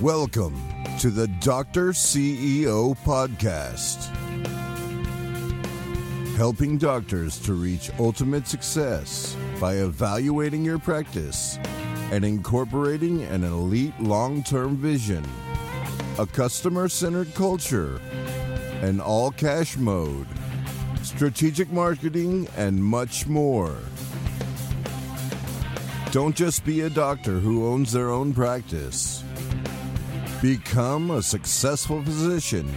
Welcome 0.00 0.58
to 1.00 1.10
the 1.10 1.28
Dr. 1.28 1.90
CEO 1.90 2.96
Podcast, 3.04 4.06
helping 6.36 6.78
doctors 6.78 7.38
to 7.40 7.52
reach 7.52 7.90
ultimate 7.98 8.46
success 8.46 9.36
by 9.60 9.74
evaluating 9.74 10.64
your 10.64 10.78
practice 10.78 11.58
and 12.12 12.24
incorporating 12.24 13.24
an 13.24 13.44
elite 13.44 13.92
long 14.00 14.42
term 14.42 14.74
vision, 14.78 15.22
a 16.18 16.24
customer 16.24 16.88
centered 16.88 17.34
culture, 17.34 18.00
an 18.80 19.02
all 19.02 19.30
cash 19.30 19.76
mode, 19.76 20.26
strategic 21.02 21.70
marketing, 21.70 22.48
and 22.56 22.82
much 22.82 23.26
more. 23.26 23.76
Don't 26.10 26.34
just 26.34 26.64
be 26.64 26.80
a 26.80 26.90
doctor 26.90 27.38
who 27.38 27.66
owns 27.66 27.92
their 27.92 28.08
own 28.08 28.32
practice. 28.32 29.22
Become 30.42 31.10
a 31.10 31.22
successful 31.22 32.02
physician. 32.02 32.74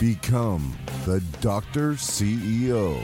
Become 0.00 0.76
the 1.06 1.20
Doctor 1.40 1.92
CEO. 1.92 3.00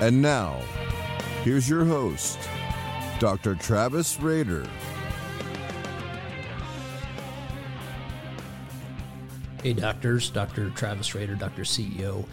And 0.00 0.20
now, 0.20 0.60
here's 1.44 1.68
your 1.68 1.84
host, 1.84 2.36
Dr. 3.20 3.54
Travis 3.54 4.18
Rader. 4.18 4.66
Hey, 9.62 9.72
doctors, 9.72 10.30
Dr. 10.30 10.70
Travis 10.70 11.14
Rader, 11.14 11.36
Dr. 11.36 11.62
CEO. 11.62 12.26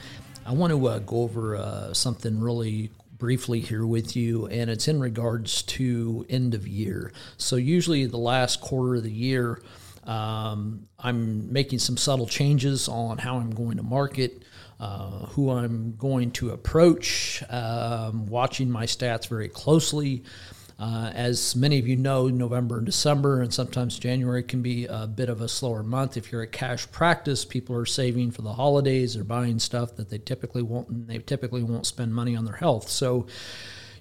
I 0.43 0.53
want 0.53 0.73
to 0.73 0.87
uh, 0.87 0.97
go 0.99 1.17
over 1.17 1.55
uh, 1.55 1.93
something 1.93 2.41
really 2.41 2.89
briefly 3.21 3.59
here 3.59 3.85
with 3.85 4.15
you, 4.15 4.47
and 4.47 4.67
it's 4.67 4.87
in 4.87 4.99
regards 4.99 5.61
to 5.61 6.25
end 6.27 6.55
of 6.55 6.67
year. 6.67 7.13
So, 7.37 7.55
usually, 7.55 8.07
the 8.07 8.17
last 8.17 8.61
quarter 8.61 8.95
of 8.95 9.03
the 9.03 9.11
year, 9.11 9.61
um, 10.05 10.87
I'm 10.97 11.53
making 11.53 11.77
some 11.77 11.97
subtle 11.97 12.25
changes 12.25 12.89
on 12.89 13.19
how 13.19 13.37
I'm 13.37 13.51
going 13.51 13.77
to 13.77 13.83
market, 13.83 14.41
uh, 14.79 15.27
who 15.27 15.51
I'm 15.51 15.95
going 15.97 16.31
to 16.31 16.49
approach, 16.49 17.43
um, 17.47 18.25
watching 18.25 18.71
my 18.71 18.87
stats 18.87 19.27
very 19.27 19.49
closely. 19.49 20.23
Uh, 20.81 21.11
as 21.13 21.55
many 21.55 21.77
of 21.77 21.87
you 21.87 21.95
know, 21.95 22.27
November 22.27 22.77
and 22.77 22.87
December, 22.87 23.39
and 23.39 23.53
sometimes 23.53 23.99
January 23.99 24.41
can 24.41 24.63
be 24.63 24.87
a 24.87 25.05
bit 25.05 25.29
of 25.29 25.39
a 25.39 25.47
slower 25.47 25.83
month. 25.83 26.17
If 26.17 26.31
you're 26.31 26.41
a 26.41 26.47
cash 26.47 26.89
practice, 26.89 27.45
people 27.45 27.75
are 27.75 27.85
saving 27.85 28.31
for 28.31 28.41
the 28.41 28.53
holidays 28.53 29.15
or 29.15 29.23
buying 29.23 29.59
stuff 29.59 29.95
that 29.97 30.09
they 30.09 30.17
typically 30.17 30.63
won't. 30.63 31.07
They 31.07 31.19
typically 31.19 31.61
won't 31.61 31.85
spend 31.85 32.15
money 32.15 32.35
on 32.35 32.45
their 32.45 32.55
health. 32.55 32.89
So 32.89 33.27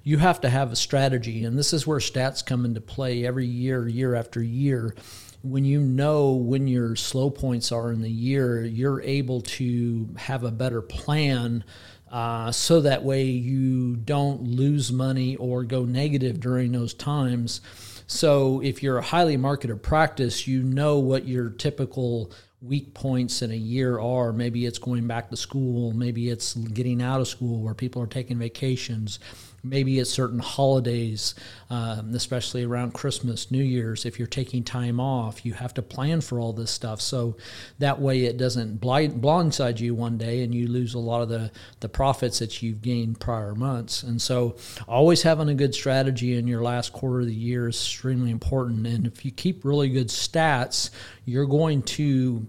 you 0.05 0.17
have 0.17 0.41
to 0.41 0.49
have 0.49 0.73
a 0.73 0.77
strategy, 0.77 1.45
and 1.45 1.59
this 1.59 1.75
is 1.75 1.87
where 1.87 1.99
stats 1.99 2.45
come 2.45 2.65
into 2.65 2.81
play 2.81 3.27
every 3.27 3.47
year, 3.47 3.87
year 3.87 4.15
after 4.15 4.43
year. 4.43 4.95
When 5.43 5.67
you 5.67 5.83
know 5.83 6.33
when 6.33 6.67
your 6.67 6.97
slow 6.97 7.29
points 7.29 7.73
are 7.73 7.93
in 7.93 8.01
the 8.01 8.11
year, 8.11 8.65
you're 8.65 9.03
able 9.03 9.43
to 9.43 10.09
have 10.17 10.45
a 10.45 10.51
better 10.51 10.81
plan 10.81 11.63
uh, 12.11 12.51
so 12.51 12.81
that 12.81 13.05
way 13.05 13.25
you 13.25 13.97
don't 13.97 14.43
lose 14.43 14.91
money 14.91 15.37
or 15.37 15.63
go 15.63 15.85
negative 15.85 16.41
during 16.41 16.73
those 16.73 16.95
times. 16.95 17.61
So 18.07 18.61
if 18.61 18.83
you're 18.83 18.99
a 18.99 19.03
highly 19.03 19.37
marketed 19.37 19.83
practice, 19.83 20.47
you 20.47 20.63
know 20.63 20.99
what 20.99 21.29
your 21.29 21.51
typical 21.51 22.33
weak 22.61 22.93
points 22.93 23.43
in 23.43 23.51
a 23.51 23.57
year 23.57 24.01
are. 24.01 24.33
Maybe 24.33 24.67
it's 24.67 24.79
going 24.79 25.07
back 25.07 25.31
to 25.31 25.37
school, 25.37 25.93
maybe 25.93 26.29
it's 26.29 26.55
getting 26.55 27.01
out 27.01 27.21
of 27.21 27.29
school 27.29 27.63
where 27.63 27.75
people 27.75 28.03
are 28.03 28.07
taking 28.07 28.39
vacations 28.39 29.21
maybe 29.63 29.99
at 29.99 30.07
certain 30.07 30.39
holidays, 30.39 31.35
um, 31.69 32.15
especially 32.15 32.65
around 32.65 32.95
Christmas, 32.95 33.51
New 33.51 33.63
Year's. 33.63 34.07
If 34.07 34.19
you're 34.19 34.29
taking 34.29 34.65
time 34.65 35.01
off, 35.01 35.45
you 35.45 35.55
have 35.55 35.75
to 35.75 35.83
plan 35.83 36.21
for 36.21 36.41
all 36.41 36.53
this 36.53 36.71
stuff. 36.71 37.01
So 37.01 37.37
that 37.79 38.01
way 38.01 38.25
it 38.25 38.37
doesn't 38.37 38.81
blind, 38.81 39.23
blindside 39.23 39.81
you 39.81 39.95
one 39.95 40.19
day 40.19 40.43
and 40.43 40.55
you 40.55 40.67
lose 40.67 40.95
a 40.95 40.99
lot 40.99 41.23
of 41.23 41.29
the, 41.29 41.51
the 41.81 41.89
profits 41.89 42.39
that 42.39 42.63
you've 42.63 42.83
gained 42.83 43.21
prior 43.21 43.55
months. 43.55 44.03
And 44.03 44.21
so 44.21 44.57
always 44.89 45.23
having 45.23 45.49
a 45.49 45.55
good 45.55 45.75
strategy 45.75 46.37
in 46.37 46.47
your 46.47 46.63
last 46.63 46.93
quarter 46.93 47.21
of 47.21 47.27
the 47.27 47.35
year 47.35 47.69
is 47.69 47.77
extremely 47.77 48.31
important. 48.31 48.87
And 48.87 49.07
if 49.07 49.25
you 49.25 49.31
keep 49.31 49.65
really 49.65 49.89
good 49.89 50.09
stats, 50.09 50.91
you're 51.25 51.47
going 51.47 51.83
to 51.83 52.47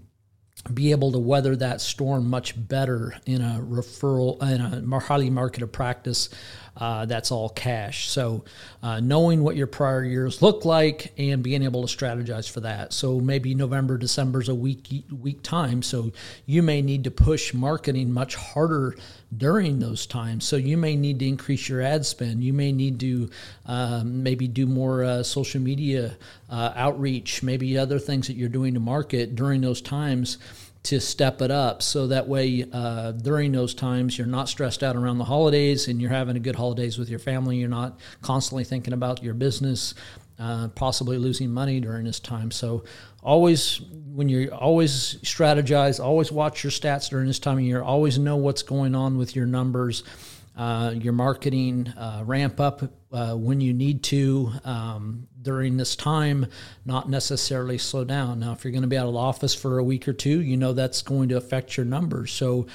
be 0.72 0.92
able 0.92 1.10
to 1.12 1.18
weather 1.18 1.56
that 1.56 1.80
storm 1.80 2.28
much 2.30 2.54
better 2.68 3.14
in 3.26 3.40
a 3.42 3.60
referral 3.60 4.40
in 4.42 4.60
a 4.92 4.98
highly 5.00 5.28
marketed 5.28 5.72
practice 5.72 6.28
uh, 6.76 7.04
that's 7.04 7.30
all 7.30 7.50
cash. 7.50 8.08
So, 8.08 8.44
uh, 8.82 9.00
knowing 9.00 9.42
what 9.42 9.56
your 9.56 9.66
prior 9.66 10.02
years 10.04 10.40
look 10.40 10.64
like 10.64 11.12
and 11.18 11.42
being 11.42 11.62
able 11.62 11.86
to 11.86 11.96
strategize 11.96 12.50
for 12.50 12.60
that. 12.60 12.92
So, 12.92 13.20
maybe 13.20 13.54
November, 13.54 13.98
December 13.98 14.40
is 14.40 14.48
a 14.48 14.54
week 14.54 15.04
week 15.10 15.42
time. 15.42 15.82
So, 15.82 16.12
you 16.46 16.62
may 16.62 16.80
need 16.80 17.04
to 17.04 17.10
push 17.10 17.52
marketing 17.52 18.12
much 18.12 18.36
harder 18.36 18.96
during 19.36 19.80
those 19.80 20.06
times. 20.06 20.46
So, 20.46 20.56
you 20.56 20.78
may 20.78 20.96
need 20.96 21.18
to 21.18 21.28
increase 21.28 21.68
your 21.68 21.82
ad 21.82 22.06
spend. 22.06 22.42
You 22.42 22.54
may 22.54 22.72
need 22.72 22.98
to 23.00 23.30
um, 23.66 24.22
maybe 24.22 24.48
do 24.48 24.66
more 24.66 25.04
uh, 25.04 25.22
social 25.22 25.60
media 25.60 26.16
uh, 26.48 26.72
outreach, 26.74 27.42
maybe 27.42 27.76
other 27.76 27.98
things 27.98 28.28
that 28.28 28.34
you're 28.34 28.48
doing 28.48 28.74
to 28.74 28.80
market 28.80 29.36
during 29.36 29.60
those 29.60 29.82
times 29.82 30.38
to 30.84 31.00
step 31.00 31.40
it 31.40 31.50
up 31.50 31.80
so 31.80 32.08
that 32.08 32.26
way 32.26 32.64
uh, 32.72 33.12
during 33.12 33.52
those 33.52 33.72
times 33.72 34.18
you're 34.18 34.26
not 34.26 34.48
stressed 34.48 34.82
out 34.82 34.96
around 34.96 35.18
the 35.18 35.24
holidays 35.24 35.86
and 35.86 36.00
you're 36.00 36.10
having 36.10 36.36
a 36.36 36.40
good 36.40 36.56
holidays 36.56 36.98
with 36.98 37.08
your 37.08 37.20
family. 37.20 37.56
You're 37.56 37.68
not 37.68 38.00
constantly 38.20 38.64
thinking 38.64 38.92
about 38.92 39.22
your 39.22 39.34
business 39.34 39.94
uh, 40.38 40.68
possibly 40.68 41.18
losing 41.18 41.50
money 41.50 41.78
during 41.78 42.04
this 42.04 42.18
time. 42.18 42.50
So 42.50 42.84
always 43.22 43.80
when 44.12 44.28
you 44.28 44.50
always 44.50 45.16
strategize 45.22 46.02
always 46.02 46.32
watch 46.32 46.64
your 46.64 46.72
stats 46.72 47.08
during 47.10 47.26
this 47.28 47.38
time 47.38 47.58
of 47.58 47.64
year. 47.64 47.80
Always 47.80 48.18
know 48.18 48.36
what's 48.36 48.62
going 48.62 48.96
on 48.96 49.18
with 49.18 49.36
your 49.36 49.46
numbers 49.46 50.02
uh, 50.56 50.92
your 50.94 51.12
marketing, 51.12 51.88
uh, 51.88 52.22
ramp 52.26 52.60
up 52.60 52.82
uh, 53.12 53.34
when 53.34 53.60
you 53.60 53.72
need 53.72 54.02
to 54.04 54.52
um, 54.64 55.26
during 55.40 55.76
this 55.76 55.96
time, 55.96 56.46
not 56.84 57.08
necessarily 57.08 57.78
slow 57.78 58.04
down. 58.04 58.40
Now, 58.40 58.52
if 58.52 58.64
you're 58.64 58.72
going 58.72 58.82
to 58.82 58.88
be 58.88 58.98
out 58.98 59.06
of 59.06 59.14
the 59.14 59.18
office 59.18 59.54
for 59.54 59.78
a 59.78 59.84
week 59.84 60.06
or 60.08 60.12
two, 60.12 60.40
you 60.40 60.56
know 60.56 60.72
that's 60.72 61.02
going 61.02 61.28
to 61.30 61.36
affect 61.36 61.76
your 61.76 61.86
numbers. 61.86 62.32
So, 62.32 62.66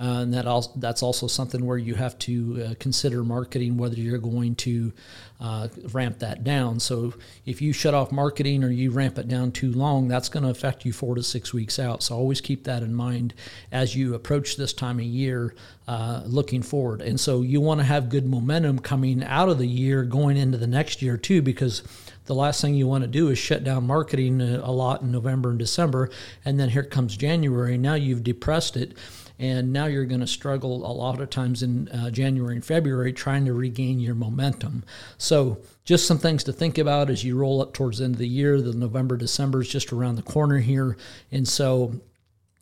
uh, 0.00 0.22
and 0.22 0.32
that 0.32 0.46
also, 0.46 0.70
that's 0.76 1.02
also 1.02 1.26
something 1.26 1.66
where 1.66 1.76
you 1.76 1.94
have 1.94 2.18
to 2.18 2.64
uh, 2.70 2.74
consider 2.80 3.22
marketing 3.22 3.76
whether 3.76 3.96
you're 3.96 4.18
going 4.18 4.54
to 4.54 4.92
uh, 5.40 5.68
ramp 5.92 6.18
that 6.20 6.42
down. 6.42 6.80
So 6.80 7.12
if 7.44 7.60
you 7.60 7.74
shut 7.74 7.92
off 7.92 8.10
marketing 8.10 8.64
or 8.64 8.70
you 8.70 8.90
ramp 8.90 9.18
it 9.18 9.28
down 9.28 9.52
too 9.52 9.72
long, 9.72 10.08
that's 10.08 10.30
going 10.30 10.44
to 10.44 10.48
affect 10.48 10.86
you 10.86 10.92
four 10.94 11.14
to 11.16 11.22
six 11.22 11.52
weeks 11.52 11.78
out. 11.78 12.02
So 12.02 12.16
always 12.16 12.40
keep 12.40 12.64
that 12.64 12.82
in 12.82 12.94
mind 12.94 13.34
as 13.70 13.94
you 13.94 14.14
approach 14.14 14.56
this 14.56 14.72
time 14.72 14.98
of 14.98 15.04
year, 15.04 15.54
uh, 15.86 16.22
looking 16.24 16.62
forward. 16.62 17.02
And 17.02 17.20
so 17.20 17.42
you 17.42 17.60
want 17.60 17.80
to 17.80 17.84
have 17.84 18.08
good 18.08 18.26
momentum 18.26 18.78
coming 18.78 19.22
out 19.22 19.50
of 19.50 19.58
the 19.58 19.68
year, 19.68 20.04
going 20.04 20.38
into 20.38 20.56
the 20.56 20.66
next 20.66 21.02
year 21.02 21.18
too, 21.18 21.42
because 21.42 21.82
the 22.30 22.34
last 22.36 22.60
thing 22.60 22.76
you 22.76 22.86
want 22.86 23.02
to 23.02 23.08
do 23.08 23.26
is 23.26 23.38
shut 23.38 23.64
down 23.64 23.88
marketing 23.88 24.40
uh, 24.40 24.60
a 24.62 24.70
lot 24.70 25.02
in 25.02 25.10
November 25.10 25.50
and 25.50 25.58
December, 25.58 26.08
and 26.44 26.60
then 26.60 26.68
here 26.68 26.84
comes 26.84 27.16
January. 27.16 27.76
Now 27.76 27.94
you've 27.94 28.22
depressed 28.22 28.76
it 28.76 28.96
and 29.40 29.72
now 29.72 29.86
you're 29.86 30.04
going 30.04 30.20
to 30.20 30.28
struggle 30.28 30.86
a 30.88 30.92
lot 30.92 31.18
of 31.20 31.30
times 31.30 31.62
in 31.64 31.88
uh, 31.88 32.10
January 32.10 32.54
and 32.54 32.64
February 32.64 33.12
trying 33.12 33.46
to 33.46 33.54
regain 33.54 33.98
your 33.98 34.14
momentum. 34.14 34.84
So, 35.16 35.58
just 35.84 36.06
some 36.06 36.18
things 36.18 36.44
to 36.44 36.52
think 36.52 36.76
about 36.78 37.10
as 37.10 37.24
you 37.24 37.36
roll 37.36 37.60
up 37.62 37.72
towards 37.72 37.98
the 37.98 38.04
end 38.04 38.14
of 38.14 38.18
the 38.18 38.28
year. 38.28 38.60
The 38.60 38.74
November, 38.74 39.16
December 39.16 39.62
is 39.62 39.68
just 39.68 39.92
around 39.92 40.16
the 40.16 40.22
corner 40.22 40.58
here, 40.58 40.96
and 41.32 41.48
so 41.48 42.00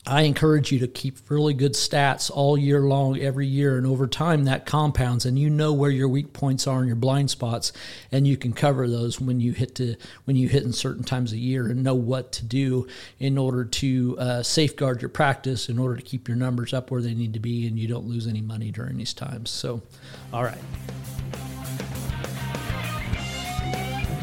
I 0.09 0.23
encourage 0.23 0.71
you 0.71 0.79
to 0.79 0.87
keep 0.87 1.17
really 1.29 1.53
good 1.53 1.73
stats 1.73 2.31
all 2.33 2.57
year 2.57 2.81
long, 2.81 3.19
every 3.19 3.45
year, 3.45 3.77
and 3.77 3.85
over 3.85 4.07
time 4.07 4.45
that 4.45 4.65
compounds, 4.65 5.23
and 5.23 5.37
you 5.37 5.51
know 5.51 5.71
where 5.71 5.91
your 5.91 6.09
weak 6.09 6.33
points 6.33 6.65
are 6.65 6.79
and 6.79 6.87
your 6.87 6.95
blind 6.95 7.29
spots, 7.29 7.71
and 8.11 8.27
you 8.27 8.35
can 8.35 8.51
cover 8.51 8.87
those 8.87 9.21
when 9.21 9.39
you 9.39 9.51
hit 9.51 9.75
to 9.75 9.95
when 10.25 10.35
you 10.35 10.49
hit 10.49 10.63
in 10.63 10.73
certain 10.73 11.03
times 11.03 11.31
of 11.31 11.37
year, 11.37 11.67
and 11.67 11.83
know 11.83 11.93
what 11.93 12.31
to 12.31 12.45
do 12.45 12.87
in 13.19 13.37
order 13.37 13.63
to 13.63 14.17
uh, 14.17 14.41
safeguard 14.41 14.99
your 14.99 15.09
practice, 15.09 15.69
in 15.69 15.77
order 15.77 15.95
to 15.95 16.01
keep 16.01 16.27
your 16.27 16.37
numbers 16.37 16.73
up 16.73 16.89
where 16.89 17.03
they 17.03 17.13
need 17.13 17.33
to 17.33 17.39
be, 17.39 17.67
and 17.67 17.77
you 17.77 17.87
don't 17.87 18.07
lose 18.07 18.25
any 18.25 18.41
money 18.41 18.71
during 18.71 18.97
these 18.97 19.13
times. 19.13 19.51
So, 19.51 19.79
all 20.33 20.43
right. 20.43 20.57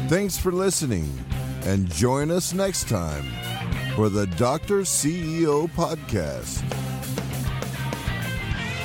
Thanks 0.09 0.37
for 0.37 0.51
listening, 0.51 1.09
and 1.63 1.89
join 1.89 2.29
us 2.29 2.51
next 2.51 2.89
time 2.89 3.23
for 3.97 4.07
the 4.09 4.27
Dr. 4.27 4.81
CEO 4.81 5.67
podcast. 5.71 6.61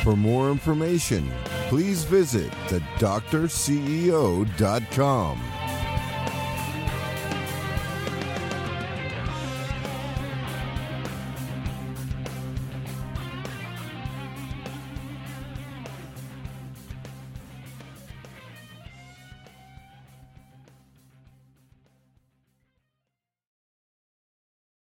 For 0.02 0.16
more 0.16 0.50
information, 0.50 1.30
please 1.68 2.04
visit 2.04 2.50
thedoctorceo.com. 2.68 5.51